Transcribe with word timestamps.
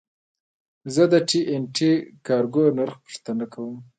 زه 0.93 1.03
د 1.11 1.13
ټي 1.27 1.39
این 1.49 1.63
ټي 1.75 1.91
کارګو 2.27 2.63
نرخ 2.77 2.95
پوښتنه 3.05 3.45
کوم. 3.53 3.75